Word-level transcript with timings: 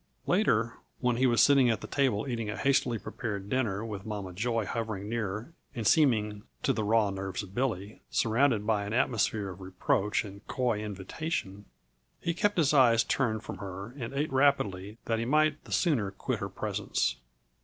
Later, 0.25 0.77
when 0.99 1.17
he 1.17 1.27
was 1.27 1.43
sitting 1.43 1.69
at 1.69 1.81
the 1.81 1.85
table 1.87 2.27
eating 2.27 2.49
a 2.49 2.57
hastily 2.57 2.97
prepared 2.97 3.49
dinner 3.49 3.85
with 3.85 4.03
Mama 4.03 4.33
Joy 4.33 4.65
hovering 4.65 5.07
near 5.07 5.53
and 5.75 5.85
seeming, 5.85 6.41
to 6.63 6.73
the 6.73 6.83
raw 6.83 7.11
nerves 7.11 7.43
of 7.43 7.53
Billy, 7.53 8.01
surrounded 8.09 8.65
by 8.65 8.83
an 8.83 8.93
atmosphere 8.93 9.49
of 9.49 9.61
reproach 9.61 10.25
and 10.25 10.43
coy 10.47 10.79
invitation, 10.83 11.65
he 12.19 12.33
kept 12.33 12.57
his 12.57 12.73
eyes 12.73 13.03
turned 13.03 13.43
from 13.43 13.59
her 13.59 13.91
and 13.95 14.11
ate 14.15 14.33
rapidly 14.33 14.97
that 15.05 15.19
he 15.19 15.25
might 15.25 15.63
the 15.65 15.71
sooner 15.71 16.09
quit 16.09 16.39
her 16.39 16.49
presence. 16.49 17.17